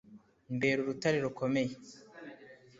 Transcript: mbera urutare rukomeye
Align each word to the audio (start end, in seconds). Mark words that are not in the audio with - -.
mbera 0.55 0.79
urutare 0.81 1.17
rukomeye 1.25 1.73